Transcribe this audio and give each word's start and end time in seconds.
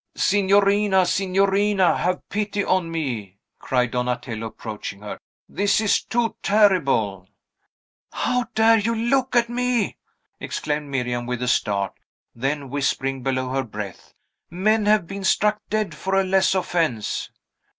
"Signorina! 0.15 1.05
signorina! 1.05 1.95
have 1.95 2.27
pity 2.27 2.63
on 2.63 2.89
me!" 2.89 3.37
cried 3.59 3.91
Donatello, 3.91 4.47
approaching 4.47 5.01
her; 5.01 5.19
"this 5.47 5.79
is 5.79 6.01
too 6.01 6.35
terrible!" 6.41 7.29
"How 8.11 8.45
dare 8.55 8.79
you 8.79 8.95
look, 8.95 9.35
at 9.35 9.47
me!" 9.47 9.97
exclaimed 10.39 10.89
Miriam, 10.89 11.27
with 11.27 11.43
a 11.43 11.47
start; 11.47 11.93
then, 12.33 12.71
whispering 12.71 13.21
below 13.21 13.49
her 13.49 13.61
breath, 13.63 14.15
"men 14.49 14.87
have 14.87 15.05
been 15.05 15.23
struck 15.23 15.61
dead 15.69 15.93
for 15.93 16.15
a 16.19 16.23
less 16.23 16.55
offence!" 16.55 17.29